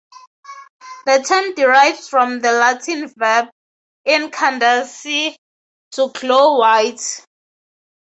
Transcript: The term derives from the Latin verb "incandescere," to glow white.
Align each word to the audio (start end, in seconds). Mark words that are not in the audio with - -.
The 1.05 1.19
term 1.21 1.53
derives 1.53 2.09
from 2.09 2.39
the 2.39 2.51
Latin 2.53 3.07
verb 3.15 3.49
"incandescere," 4.07 5.35
to 5.91 6.09
glow 6.09 6.57
white. 6.57 7.23